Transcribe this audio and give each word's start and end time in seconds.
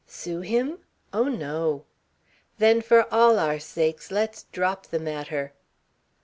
"Sue 0.07 0.41
him? 0.41 0.79
Oh 1.13 1.25
no!" 1.25 1.85
"Then, 2.57 2.81
for 2.81 3.05
all 3.13 3.37
our 3.37 3.59
sakes, 3.59 4.09
let's 4.09 4.45
drop 4.51 4.87
the 4.87 4.97
matter." 4.97 5.53